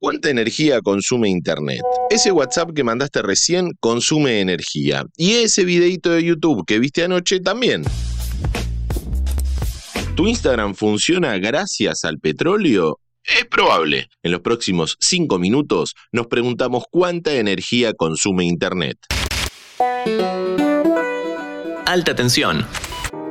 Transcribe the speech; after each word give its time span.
¿Cuánta 0.00 0.30
energía 0.30 0.80
consume 0.80 1.28
Internet? 1.28 1.80
Ese 2.08 2.30
WhatsApp 2.30 2.70
que 2.72 2.84
mandaste 2.84 3.20
recién 3.20 3.72
consume 3.80 4.40
energía. 4.40 5.04
Y 5.16 5.32
ese 5.32 5.64
videito 5.64 6.10
de 6.10 6.22
YouTube 6.22 6.64
que 6.64 6.78
viste 6.78 7.02
anoche 7.02 7.40
también. 7.40 7.82
¿Tu 10.14 10.28
Instagram 10.28 10.76
funciona 10.76 11.36
gracias 11.38 12.04
al 12.04 12.20
petróleo? 12.20 13.00
Es 13.24 13.44
probable. 13.46 14.06
En 14.22 14.30
los 14.30 14.40
próximos 14.40 14.96
5 15.00 15.36
minutos 15.40 15.94
nos 16.12 16.28
preguntamos 16.28 16.84
cuánta 16.88 17.34
energía 17.34 17.92
consume 17.92 18.44
Internet. 18.44 18.98
Alta 21.86 22.14
tensión. 22.14 22.64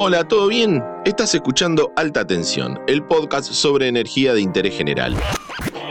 Hola, 0.00 0.26
¿todo 0.26 0.48
bien? 0.48 0.82
Estás 1.04 1.32
escuchando 1.34 1.92
Alta 1.94 2.26
Tensión, 2.26 2.80
el 2.88 3.04
podcast 3.04 3.52
sobre 3.52 3.86
energía 3.86 4.34
de 4.34 4.40
interés 4.40 4.76
general. 4.76 5.16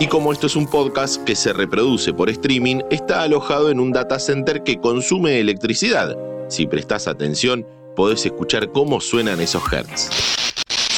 Y 0.00 0.06
como 0.06 0.32
esto 0.32 0.46
es 0.46 0.54
un 0.54 0.66
podcast 0.66 1.24
que 1.24 1.34
se 1.34 1.52
reproduce 1.52 2.12
por 2.12 2.30
streaming, 2.30 2.82
está 2.88 3.22
alojado 3.22 3.68
en 3.68 3.80
un 3.80 3.90
data 3.90 4.20
center 4.20 4.62
que 4.62 4.78
consume 4.78 5.40
electricidad. 5.40 6.16
Si 6.48 6.68
prestas 6.68 7.08
atención, 7.08 7.66
podés 7.96 8.24
escuchar 8.24 8.70
cómo 8.70 9.00
suenan 9.00 9.40
esos 9.40 9.62
hertz. 9.72 10.47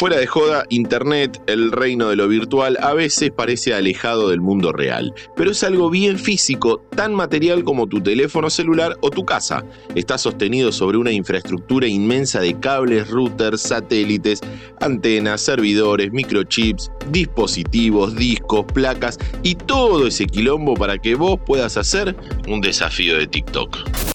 Fuera 0.01 0.17
de 0.17 0.27
joda, 0.27 0.65
Internet, 0.71 1.43
el 1.47 1.71
reino 1.71 2.09
de 2.09 2.17
lo 2.17 2.27
virtual, 2.27 2.79
a 2.81 2.95
veces 2.95 3.33
parece 3.33 3.75
alejado 3.75 4.31
del 4.31 4.41
mundo 4.41 4.73
real, 4.73 5.13
pero 5.37 5.51
es 5.51 5.63
algo 5.63 5.91
bien 5.91 6.19
físico, 6.19 6.81
tan 6.97 7.15
material 7.15 7.65
como 7.65 7.87
tu 7.87 8.01
teléfono 8.03 8.49
celular 8.49 8.97
o 9.03 9.11
tu 9.11 9.27
casa. 9.27 9.63
Está 9.95 10.17
sostenido 10.17 10.73
sobre 10.73 10.97
una 10.97 11.13
infraestructura 11.13 11.87
inmensa 11.87 12.41
de 12.41 12.59
cables, 12.59 13.11
routers, 13.11 13.61
satélites, 13.61 14.41
antenas, 14.81 15.43
servidores, 15.43 16.11
microchips, 16.13 16.91
dispositivos, 17.11 18.17
discos, 18.17 18.65
placas 18.73 19.19
y 19.43 19.55
todo 19.55 20.07
ese 20.07 20.25
quilombo 20.25 20.73
para 20.73 20.97
que 20.97 21.15
vos 21.15 21.39
puedas 21.45 21.77
hacer 21.77 22.17
un 22.49 22.63
desafío 22.63 23.19
de 23.19 23.27
TikTok. 23.27 24.10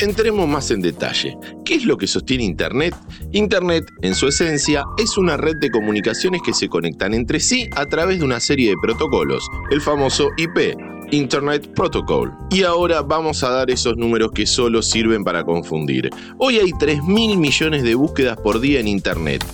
Entremos 0.00 0.48
más 0.48 0.70
en 0.70 0.80
detalle. 0.80 1.36
¿Qué 1.62 1.74
es 1.74 1.84
lo 1.84 1.98
que 1.98 2.06
sostiene 2.06 2.44
Internet? 2.44 2.96
Internet, 3.32 3.84
en 4.00 4.14
su 4.14 4.28
esencia, 4.28 4.82
es 4.96 5.18
una 5.18 5.36
red 5.36 5.56
de 5.60 5.70
comunicaciones 5.70 6.40
que 6.42 6.54
se 6.54 6.70
conectan 6.70 7.12
entre 7.12 7.38
sí 7.38 7.68
a 7.76 7.84
través 7.84 8.18
de 8.18 8.24
una 8.24 8.40
serie 8.40 8.70
de 8.70 8.76
protocolos, 8.80 9.46
el 9.70 9.82
famoso 9.82 10.30
IP, 10.38 10.74
Internet 11.10 11.74
Protocol. 11.74 12.32
Y 12.50 12.62
ahora 12.62 13.02
vamos 13.02 13.44
a 13.44 13.50
dar 13.50 13.70
esos 13.70 13.98
números 13.98 14.32
que 14.32 14.46
solo 14.46 14.80
sirven 14.80 15.22
para 15.22 15.44
confundir. 15.44 16.08
Hoy 16.38 16.58
hay 16.58 16.70
3.000 16.70 17.36
millones 17.36 17.82
de 17.82 17.94
búsquedas 17.94 18.38
por 18.38 18.58
día 18.58 18.80
en 18.80 18.88
Internet. 18.88 19.44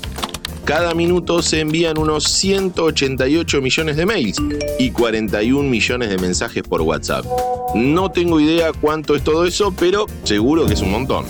Cada 0.64 0.94
minuto 0.94 1.42
se 1.42 1.58
envían 1.58 1.98
unos 1.98 2.22
188 2.22 3.60
millones 3.60 3.96
de 3.96 4.06
mails 4.06 4.36
y 4.78 4.92
41 4.92 5.68
millones 5.68 6.08
de 6.08 6.18
mensajes 6.18 6.62
por 6.62 6.82
WhatsApp. 6.82 7.26
No 7.76 8.10
tengo 8.10 8.40
idea 8.40 8.72
cuánto 8.72 9.14
es 9.14 9.22
todo 9.22 9.44
eso, 9.44 9.70
pero 9.78 10.06
seguro 10.22 10.64
que 10.64 10.72
es 10.72 10.80
un 10.80 10.92
montón. 10.92 11.26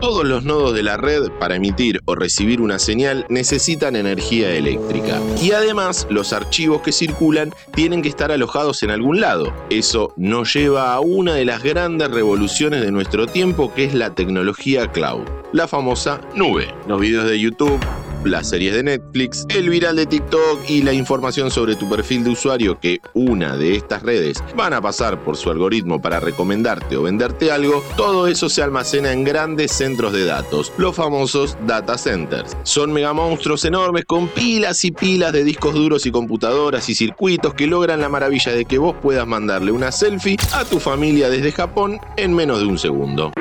Todos 0.00 0.26
los 0.26 0.44
nodos 0.44 0.74
de 0.74 0.82
la 0.82 0.96
red 0.96 1.30
para 1.38 1.54
emitir 1.54 2.00
o 2.06 2.16
recibir 2.16 2.60
una 2.60 2.80
señal 2.80 3.24
necesitan 3.28 3.94
energía 3.94 4.50
eléctrica. 4.50 5.20
Y 5.40 5.52
además, 5.52 6.08
los 6.10 6.32
archivos 6.32 6.82
que 6.82 6.90
circulan 6.90 7.54
tienen 7.72 8.02
que 8.02 8.08
estar 8.08 8.32
alojados 8.32 8.82
en 8.82 8.90
algún 8.90 9.20
lado. 9.20 9.54
Eso 9.70 10.12
nos 10.16 10.52
lleva 10.52 10.92
a 10.92 10.98
una 10.98 11.34
de 11.34 11.44
las 11.44 11.62
grandes 11.62 12.10
revoluciones 12.10 12.82
de 12.82 12.90
nuestro 12.90 13.28
tiempo, 13.28 13.72
que 13.72 13.84
es 13.84 13.94
la 13.94 14.12
tecnología 14.14 14.90
cloud, 14.90 15.22
la 15.52 15.68
famosa 15.68 16.20
nube. 16.34 16.74
Los 16.88 17.00
videos 17.00 17.26
de 17.26 17.38
YouTube, 17.38 17.78
las 18.24 18.48
series 18.48 18.74
de 18.74 18.82
Netflix, 18.82 19.46
el 19.48 19.68
viral 19.68 19.96
de 19.96 20.06
TikTok 20.06 20.68
y 20.68 20.82
la 20.82 20.92
información 20.92 21.50
sobre 21.50 21.76
tu 21.76 21.88
perfil 21.88 22.24
de 22.24 22.30
usuario 22.30 22.78
que 22.80 23.00
una 23.12 23.56
de 23.56 23.76
estas 23.76 24.02
redes 24.02 24.42
van 24.56 24.72
a 24.72 24.80
pasar 24.80 25.22
por 25.22 25.36
su 25.36 25.50
algoritmo 25.50 26.00
para 26.00 26.20
recomendarte 26.20 26.96
o 26.96 27.02
venderte 27.02 27.50
algo, 27.50 27.82
todo 27.96 28.26
eso 28.26 28.48
se 28.48 28.62
almacena 28.62 29.12
en 29.12 29.24
grandes 29.24 29.72
centros 29.72 30.12
de 30.12 30.24
datos, 30.24 30.72
los 30.78 30.94
famosos 30.94 31.56
data 31.66 31.98
centers. 31.98 32.56
Son 32.62 32.92
mega 32.92 33.12
monstruos 33.12 33.64
enormes 33.64 34.04
con 34.04 34.28
pilas 34.28 34.84
y 34.84 34.90
pilas 34.90 35.32
de 35.32 35.44
discos 35.44 35.74
duros 35.74 36.06
y 36.06 36.10
computadoras 36.10 36.88
y 36.88 36.94
circuitos 36.94 37.54
que 37.54 37.66
logran 37.66 38.00
la 38.00 38.08
maravilla 38.08 38.52
de 38.52 38.64
que 38.64 38.78
vos 38.78 38.94
puedas 39.02 39.26
mandarle 39.26 39.72
una 39.72 39.92
selfie 39.92 40.36
a 40.52 40.64
tu 40.64 40.80
familia 40.80 41.28
desde 41.28 41.52
Japón 41.52 41.98
en 42.16 42.34
menos 42.34 42.60
de 42.60 42.66
un 42.66 42.78
segundo. 42.78 43.32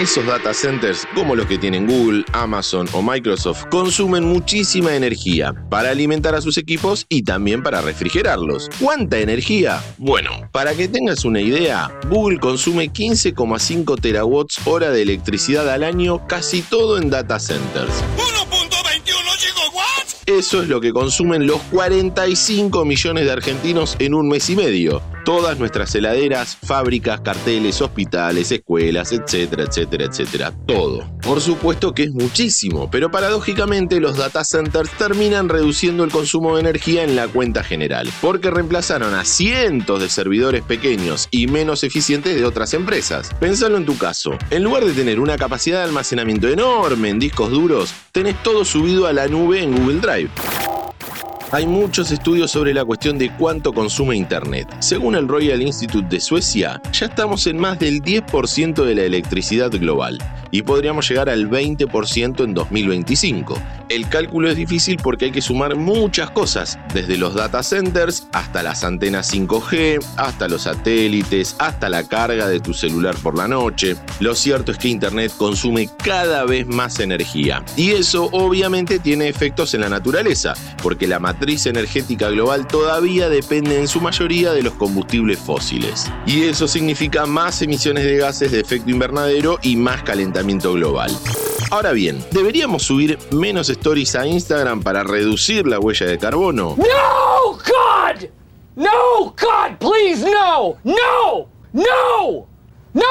Esos 0.00 0.24
data 0.24 0.54
centers, 0.54 1.06
como 1.14 1.36
los 1.36 1.44
que 1.44 1.58
tienen 1.58 1.86
Google, 1.86 2.24
Amazon 2.32 2.88
o 2.94 3.02
Microsoft, 3.02 3.66
consumen 3.66 4.24
muchísima 4.24 4.96
energía 4.96 5.52
para 5.68 5.90
alimentar 5.90 6.34
a 6.34 6.40
sus 6.40 6.56
equipos 6.56 7.04
y 7.10 7.22
también 7.22 7.62
para 7.62 7.82
refrigerarlos. 7.82 8.70
¿Cuánta 8.80 9.18
energía? 9.18 9.84
Bueno, 9.98 10.48
para 10.52 10.72
que 10.72 10.88
tengas 10.88 11.26
una 11.26 11.42
idea, 11.42 11.90
Google 12.08 12.40
consume 12.40 12.90
15,5 12.90 14.00
terawatts 14.00 14.66
hora 14.66 14.90
de 14.90 15.02
electricidad 15.02 15.68
al 15.68 15.84
año, 15.84 16.26
casi 16.26 16.62
todo 16.62 16.96
en 16.96 17.10
data 17.10 17.38
centers. 17.38 17.92
Eso 20.30 20.62
es 20.62 20.68
lo 20.68 20.80
que 20.80 20.92
consumen 20.92 21.44
los 21.44 21.60
45 21.72 22.84
millones 22.84 23.24
de 23.24 23.32
argentinos 23.32 23.96
en 23.98 24.14
un 24.14 24.28
mes 24.28 24.48
y 24.48 24.54
medio. 24.54 25.02
Todas 25.24 25.58
nuestras 25.58 25.94
heladeras, 25.94 26.56
fábricas, 26.56 27.20
carteles, 27.20 27.82
hospitales, 27.82 28.50
escuelas, 28.52 29.12
etcétera, 29.12 29.64
etcétera, 29.64 30.04
etcétera. 30.04 30.52
Todo. 30.66 31.10
Por 31.20 31.40
supuesto 31.40 31.92
que 31.92 32.04
es 32.04 32.12
muchísimo, 32.12 32.88
pero 32.90 33.10
paradójicamente 33.10 34.00
los 34.00 34.16
data 34.16 34.44
centers 34.44 34.90
terminan 34.92 35.48
reduciendo 35.48 36.04
el 36.04 36.12
consumo 36.12 36.54
de 36.54 36.60
energía 36.60 37.02
en 37.02 37.16
la 37.16 37.28
cuenta 37.28 37.62
general, 37.64 38.08
porque 38.22 38.50
reemplazaron 38.50 39.14
a 39.14 39.24
cientos 39.24 40.00
de 40.00 40.08
servidores 40.08 40.62
pequeños 40.62 41.28
y 41.30 41.48
menos 41.48 41.84
eficientes 41.84 42.36
de 42.36 42.46
otras 42.46 42.72
empresas. 42.72 43.34
Pensalo 43.40 43.76
en 43.76 43.84
tu 43.84 43.98
caso. 43.98 44.38
En 44.50 44.62
lugar 44.62 44.84
de 44.84 44.92
tener 44.92 45.20
una 45.20 45.36
capacidad 45.36 45.78
de 45.78 45.84
almacenamiento 45.84 46.48
enorme 46.48 47.10
en 47.10 47.18
discos 47.18 47.50
duros, 47.50 47.92
tenés 48.12 48.42
todo 48.42 48.64
subido 48.64 49.06
a 49.06 49.12
la 49.12 49.28
nube 49.28 49.62
en 49.62 49.76
Google 49.76 50.00
Drive. 50.00 50.30
Hay 51.52 51.66
muchos 51.66 52.12
estudios 52.12 52.52
sobre 52.52 52.72
la 52.72 52.84
cuestión 52.84 53.18
de 53.18 53.28
cuánto 53.36 53.72
consume 53.72 54.14
Internet. 54.14 54.68
Según 54.78 55.16
el 55.16 55.26
Royal 55.26 55.60
Institute 55.60 56.06
de 56.08 56.20
Suecia, 56.20 56.80
ya 56.92 57.06
estamos 57.06 57.44
en 57.48 57.58
más 57.58 57.80
del 57.80 58.02
10% 58.02 58.84
de 58.84 58.94
la 58.94 59.02
electricidad 59.02 59.68
global 59.72 60.18
y 60.52 60.62
podríamos 60.62 61.08
llegar 61.08 61.28
al 61.28 61.48
20% 61.48 62.44
en 62.44 62.54
2025. 62.54 63.60
El 63.88 64.08
cálculo 64.08 64.48
es 64.48 64.56
difícil 64.56 64.98
porque 65.02 65.26
hay 65.26 65.30
que 65.32 65.42
sumar 65.42 65.74
muchas 65.76 66.30
cosas, 66.30 66.78
desde 66.94 67.16
los 67.16 67.34
data 67.34 67.62
centers 67.62 68.28
hasta 68.32 68.62
las 68.62 68.84
antenas 68.84 69.32
5G, 69.32 70.04
hasta 70.16 70.48
los 70.48 70.62
satélites, 70.62 71.56
hasta 71.58 71.88
la 71.88 72.04
carga 72.04 72.46
de 72.48 72.60
tu 72.60 72.74
celular 72.74 73.16
por 73.16 73.36
la 73.36 73.48
noche. 73.48 73.96
Lo 74.20 74.34
cierto 74.34 74.72
es 74.72 74.78
que 74.78 74.88
Internet 74.88 75.32
consume 75.36 75.88
cada 76.02 76.44
vez 76.44 76.66
más 76.66 77.00
energía 77.00 77.64
y 77.76 77.90
eso 77.90 78.28
obviamente 78.32 78.98
tiene 78.98 79.28
efectos 79.28 79.74
en 79.74 79.80
la 79.80 79.88
naturaleza, 79.88 80.54
porque 80.82 81.08
la 81.08 81.18
matriz 81.40 81.64
energética 81.64 82.28
global 82.28 82.66
todavía 82.66 83.30
depende 83.30 83.78
en 83.78 83.88
su 83.88 83.98
mayoría 84.02 84.52
de 84.52 84.62
los 84.62 84.74
combustibles 84.74 85.38
fósiles. 85.38 86.12
Y 86.26 86.44
eso 86.44 86.68
significa 86.68 87.24
más 87.24 87.62
emisiones 87.62 88.04
de 88.04 88.18
gases 88.18 88.52
de 88.52 88.60
efecto 88.60 88.90
invernadero 88.90 89.58
y 89.62 89.74
más 89.74 90.02
calentamiento 90.02 90.74
global. 90.74 91.10
Ahora 91.70 91.92
bien, 91.92 92.22
¿deberíamos 92.30 92.82
subir 92.82 93.18
menos 93.30 93.70
stories 93.70 94.16
a 94.16 94.26
Instagram 94.26 94.82
para 94.82 95.02
reducir 95.02 95.66
la 95.66 95.78
huella 95.78 96.04
de 96.04 96.18
carbono? 96.18 96.76
No, 96.76 97.52
God! 97.52 98.28
No, 98.76 99.34
God, 99.40 99.78
please, 99.78 100.22
no! 100.22 100.76
No! 100.84 101.48
No! 101.72 102.46
No! 102.92 103.02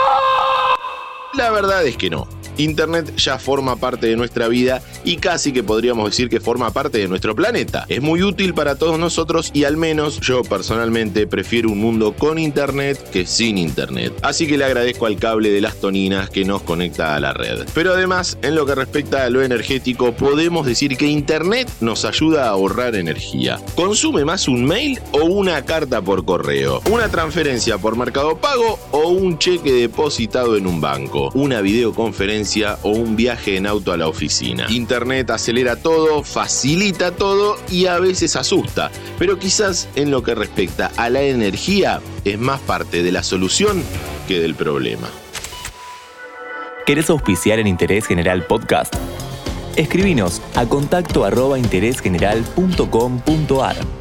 La 1.33 1.49
verdad 1.49 1.83
es 1.83 1.97
que 1.97 2.11
no. 2.11 2.27
Internet 2.59 3.15
ya 3.15 3.39
forma 3.39 3.77
parte 3.77 4.07
de 4.07 4.17
nuestra 4.17 4.49
vida 4.49 4.81
y 5.05 5.15
casi 5.17 5.53
que 5.53 5.63
podríamos 5.63 6.09
decir 6.09 6.29
que 6.29 6.41
forma 6.41 6.71
parte 6.71 6.97
de 6.97 7.07
nuestro 7.07 7.33
planeta. 7.35 7.85
Es 7.87 8.01
muy 8.01 8.21
útil 8.21 8.53
para 8.53 8.75
todos 8.75 8.99
nosotros 8.99 9.49
y 9.53 9.63
al 9.63 9.77
menos 9.77 10.19
yo 10.19 10.41
personalmente 10.43 11.25
prefiero 11.25 11.69
un 11.69 11.79
mundo 11.79 12.13
con 12.13 12.37
Internet 12.37 13.09
que 13.11 13.25
sin 13.25 13.57
Internet. 13.57 14.13
Así 14.21 14.45
que 14.45 14.57
le 14.57 14.65
agradezco 14.65 15.05
al 15.05 15.17
cable 15.17 15.51
de 15.51 15.61
las 15.61 15.77
toninas 15.79 16.29
que 16.29 16.43
nos 16.43 16.61
conecta 16.61 17.15
a 17.15 17.19
la 17.21 17.33
red. 17.33 17.65
Pero 17.73 17.93
además, 17.93 18.37
en 18.41 18.55
lo 18.55 18.65
que 18.65 18.75
respecta 18.75 19.23
a 19.23 19.29
lo 19.29 19.41
energético, 19.41 20.11
podemos 20.11 20.65
decir 20.65 20.97
que 20.97 21.07
Internet 21.07 21.69
nos 21.79 22.03
ayuda 22.03 22.45
a 22.45 22.49
ahorrar 22.49 22.95
energía. 22.95 23.59
¿Consume 23.75 24.25
más 24.25 24.49
un 24.49 24.65
mail 24.65 24.99
o 25.13 25.23
una 25.23 25.63
carta 25.63 26.01
por 26.01 26.25
correo? 26.25 26.81
¿Una 26.91 27.07
transferencia 27.07 27.77
por 27.77 27.95
mercado 27.95 28.37
pago 28.37 28.77
o 28.91 29.07
un 29.07 29.37
cheque 29.37 29.71
depositado 29.71 30.57
en 30.57 30.67
un 30.67 30.81
banco? 30.81 31.29
¿Una 31.33 31.61
videoconferencia? 31.61 32.48
O 32.83 32.89
un 32.89 33.15
viaje 33.15 33.55
en 33.57 33.67
auto 33.67 33.93
a 33.93 33.97
la 33.97 34.07
oficina. 34.07 34.65
Internet 34.69 35.29
acelera 35.29 35.75
todo, 35.75 36.23
facilita 36.23 37.11
todo 37.11 37.57
y 37.69 37.85
a 37.85 37.99
veces 37.99 38.35
asusta, 38.35 38.89
pero 39.19 39.37
quizás 39.37 39.87
en 39.95 40.09
lo 40.09 40.23
que 40.23 40.33
respecta 40.33 40.89
a 40.97 41.09
la 41.09 41.21
energía 41.21 42.01
es 42.25 42.39
más 42.39 42.59
parte 42.61 43.03
de 43.03 43.11
la 43.11 43.21
solución 43.21 43.83
que 44.27 44.39
del 44.39 44.55
problema. 44.55 45.07
¿Querés 46.85 47.09
auspiciar 47.11 47.59
en 47.59 47.67
Interés 47.67 48.07
General 48.07 48.43
Podcast? 48.45 48.95
Escribinos 49.75 50.41
a 50.55 50.65
contacto 50.65 51.25
arroba 51.25 51.59
interésgeneral.com.ar. 51.59 53.98